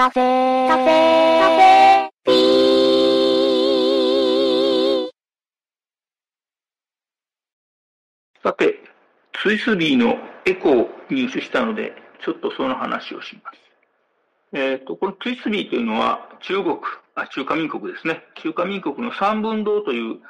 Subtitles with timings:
[0.00, 5.10] カフェカフェカフェピー
[8.42, 8.76] さて、
[9.42, 10.16] ツイスビーの
[10.46, 11.92] エコを入手したので、
[12.24, 13.58] ちょっとその話をします。
[14.54, 16.78] えっ、と、このツイスビーというのは中国、
[17.14, 18.24] あ、中華民国ですね。
[18.36, 20.20] 中華民国の三分堂という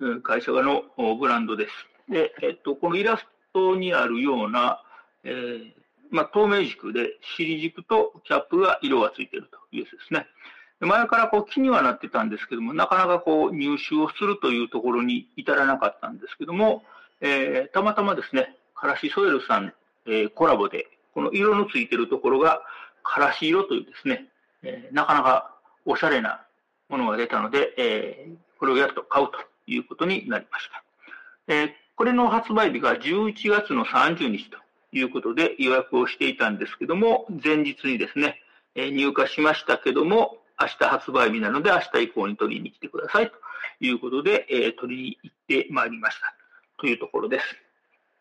[0.00, 1.72] うん会社のおブランドです。
[2.12, 4.82] で、えっ、と、このイラストにあるような、
[5.24, 5.72] えー
[6.10, 10.26] まあ、透明軸で、尻軸とキャップが色がついているというやつですね。
[10.80, 16.84] 前からこう気にはなってたんですけども、なかなかこう入手をするというところに至らなかったんですけども、
[17.20, 19.72] えーたまたまですね、カラシソエルさん、
[20.06, 22.62] えーコラボで、この色のついているところが、
[23.02, 24.26] カラシ色というですね、
[24.62, 26.42] えーなかなかおしゃれな
[26.88, 29.38] ものが出たので、えーこれをやっと買うと
[29.68, 30.84] いうことになりました。
[31.48, 34.58] えーこれの発売日が11月の30日と
[34.92, 38.40] いうことで予約をしていたんですけども、前日にですね、
[38.74, 43.34] え入荷しましたけども、明日発売日なので明日以降に取りに来てくださいと
[43.80, 46.34] いうことで、えー取りに行ってまいりました
[46.78, 47.44] というところです。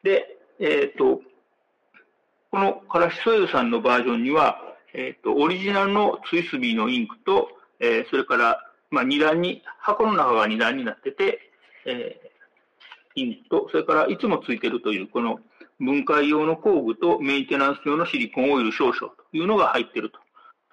[0.04, 1.22] で、えっ、と、
[2.52, 4.62] このカラシソエルさんのバージョンには、
[4.94, 11.52] えっ、と、オリジナルのツイスビーのインクと、えそれから、まあ、二段に、箱の中が二段になってて、
[11.86, 12.32] え
[13.16, 15.40] インクと、それからいつもついてるという、この
[15.80, 20.20] 分解用の工具とメンテナンス用のシリコンオイル少々というのが入っていると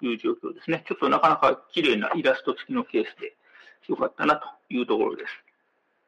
[0.05, 0.83] いう状況ですね。
[0.87, 3.35] ちょっとなかなか綺麗なイラスト付きのケースで
[3.87, 5.45] よかったなというところです。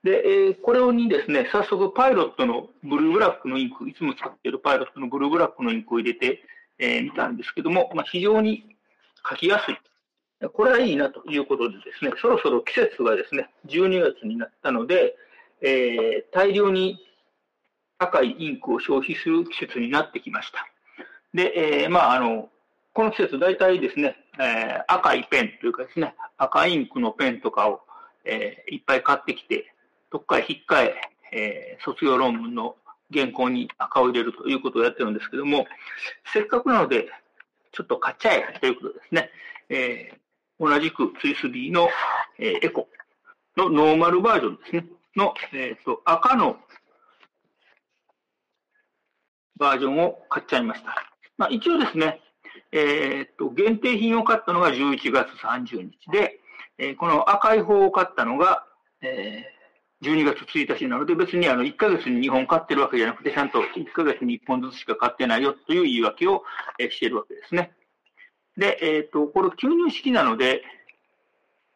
[0.04, 6.44] で、えーこれにですね、早速パイロットのブルーブラックのインク、いつも使っているパイロットのブルーブラックのインクを入れて、
[6.80, 8.76] えーたんですけども、まあ、非常に
[9.30, 9.78] 書きやすい。
[10.54, 15.16] これはいいなということでですね、そろそろ季節がですね、12月になったので、
[15.62, 17.00] えー大量に
[18.00, 20.68] 赤いインクを消費する季節になってきました。
[21.34, 22.50] で、えーまあ、あの、
[22.94, 27.82] この季節大体ですね、えー赤いペンというかですね、赤インクのペンとかを、
[28.26, 29.74] えーいっぱい買ってきて、
[30.12, 30.96] どっかへ引っかえ、
[31.32, 32.76] えー卒業論文の
[33.14, 35.66] 原稿に赤を入れるということをやってるんですけども、
[36.34, 37.08] せっかくなので、
[37.72, 39.30] ちょっと買っちゃえということですね。
[39.70, 40.18] えー
[40.60, 41.88] 同じくツイスビーの、
[42.40, 42.88] えーエコ
[43.56, 44.86] のノーマルバージョンですね。
[45.16, 46.58] の、えーと赤の
[49.58, 50.96] バージョンを買っちゃいました。
[51.38, 52.22] まあ、一応ですね、
[52.72, 56.40] えーと、限定品を買ったのが11月30日で、
[56.80, 58.66] えーこの赤い方を買ったのが、
[59.02, 59.58] えー
[60.04, 66.44] 12月1日なので、別にあの1ヶ月に2本買ってるわけじゃなくて、ちゃんと1ヶ月に1本ずつしか買ってないよという言い訳を、
[66.78, 67.72] えしているわけですね。
[68.58, 70.62] で、えっ、と、これ吸入式なので、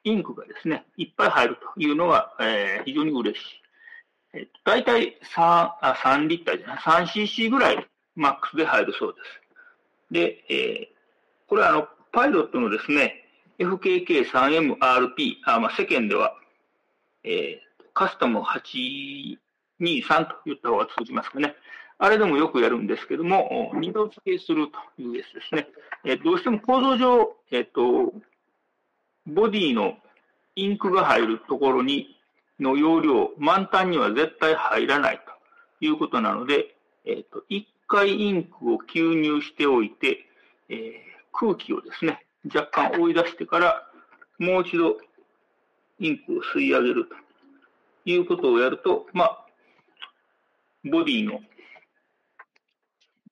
[0.03, 3.61] インクがですね、いっぱい入るというのは、え非常に嬉しい。
[4.33, 5.41] えっと、大体3、
[5.81, 9.41] あ、3リッターじゃない、3cc ぐらいマックスで入るそうです。
[10.11, 11.01] で、えー
[11.47, 13.25] これはあの、パイロットのですね、
[13.59, 16.33] FKK3MRP、あまあ、世間では、
[17.25, 19.37] えーカスタム823
[20.29, 21.55] と言った方が通じますかね。
[21.97, 25.67] あれでもよくやるんですけども、二度付けするというやつですね。
[26.05, 28.13] えーどうしても構造上、えっ、と、
[29.27, 29.97] ボディの
[30.55, 32.17] インクが入るところに、
[32.61, 35.21] の容量、満タンには絶対入らない
[35.79, 40.25] ということなので、えっ、と、一回インクを吸入しておいて、
[40.69, 43.87] えー空気をですね、若干追い出してから、
[44.37, 44.97] もう一度
[45.99, 47.15] インクを吸い上げると
[48.09, 49.45] いうことをやると、まあ、
[50.83, 51.39] ボディの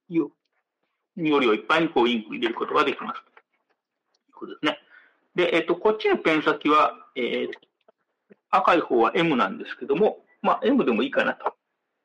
[0.09, 0.29] 容
[1.15, 3.21] 量いっぱいにこうインク入れることができます。
[3.21, 3.33] とい
[4.31, 4.79] うことですね。
[5.35, 7.49] で、えっ、と、こっちのペン先は、えー
[8.49, 11.55] 赤い方は M なんですけども、まあ、M でもいいかなと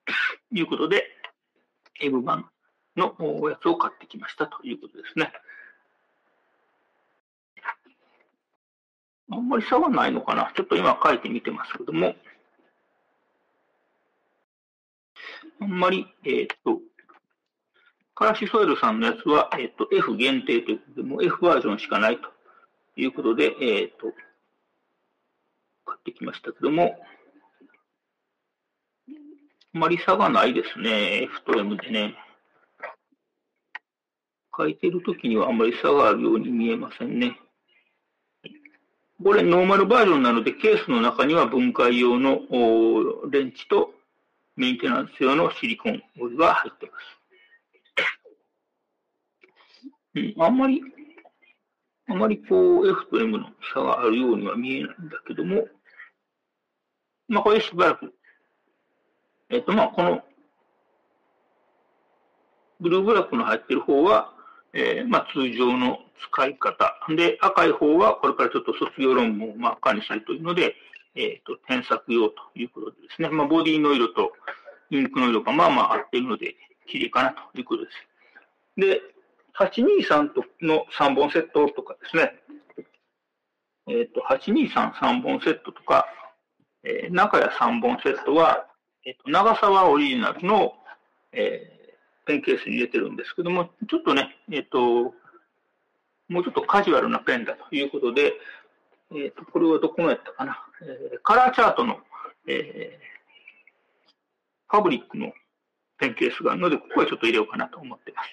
[0.53, 1.05] いうことで、
[2.00, 2.50] M 版
[2.97, 3.15] の
[3.50, 5.32] やつを買ってきましたということですね。
[9.31, 10.53] あんまり差はないのかな。
[10.55, 12.15] ちょっと今書いてみてますけども、
[15.61, 16.81] あんまり、えーっと、
[18.15, 22.28] カラシソエルさんのやつは、えーと、F 限定ということで、もう F バージョンしかないと
[22.97, 24.12] いうことで、えーっと、
[26.05, 26.97] ってきましたけども、
[29.75, 31.23] あまり差がないですね。
[31.23, 32.15] F と M でね。
[34.56, 37.37] 書いてるときにはあまり差があるように見えませんね。
[39.23, 42.41] これノーマルバージョンなので、ケースの中には分解用の
[43.31, 43.95] レンチと
[44.57, 47.05] メンテナンス用のシリコンオイルが入っています。
[50.17, 50.81] うん、あんまり、
[52.09, 55.67] あまりこう F と M の差があるようには見えないんだけども、
[57.29, 58.15] まあこれしばらく、
[59.50, 60.23] えっ、とまあこの
[62.81, 64.32] ブルーブラックの入っている方は、
[64.73, 66.00] えー、まあ、通常の
[66.31, 66.93] 使い方。
[67.17, 70.75] で、赤い方はこれからちょっと卒業論文を真っ赤にするというので、
[71.15, 74.32] えっ、ー、と、添削用ということでですね、まあ、ボディの色と
[74.91, 76.56] インクの色がまあまあ合っているので、
[76.87, 77.97] 綺麗かなということです。
[78.76, 79.00] で、
[79.56, 82.35] 823との3本セットとかですね、
[83.87, 86.06] えっ、ー、と、8233本セットとか、
[86.85, 88.67] えー、中屋3本セットは、
[89.07, 90.75] えっ、ー、と、長沢オリジナルの、
[91.33, 95.15] えー、ペンケースに入れてるんですけども、ちょっとね、えっ、と、
[96.29, 98.35] もうちょっとカジュアルなペンだということで、
[99.15, 101.99] えっ、と、これはどこのやったかな、えー、カラーチャートの、
[102.47, 104.13] えー、
[104.69, 105.33] ファブリックの
[105.99, 108.29] ペンケースがあるので、ここはちょっと入れようかなと思ってます。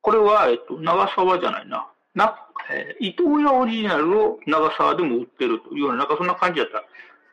[0.00, 1.88] これは、えっ、と、長沢じゃないな。
[2.14, 6.84] な、えー、伊藤屋オリジナルを長沢でも売ってるというような、なんかそんな感じだった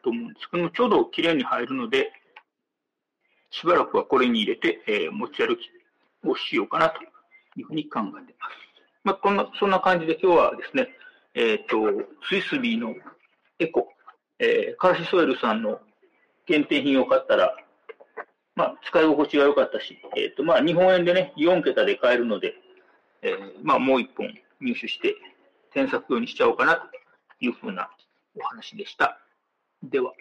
[0.02, 2.12] と思うんですけども、ちょうど綺麗に入るので、
[3.50, 5.70] しばらくはこれに入れて、えー、持ち歩き
[6.28, 7.02] をしようかなと
[7.58, 8.62] いうふうに考えています。
[9.04, 10.90] まあ、こんな、そんな感じで今日はですね、
[11.34, 12.96] えっ、ー、と、スイスビーの
[13.60, 13.90] エコ、
[14.40, 15.80] えー、カーシソエルさんの
[16.46, 17.56] 限定品を買ったら、
[18.56, 22.54] まあ、使い心地が良かったし、えっ、ー、と、まあ、日本円でね、4桁で買えるので、
[23.22, 24.28] えー、まあ、もう一本
[24.60, 25.16] 入手して、
[25.74, 26.82] 添削用にしちゃおうかなと
[27.40, 27.90] いうふうな
[28.38, 29.20] お話でした。
[29.84, 30.14] では。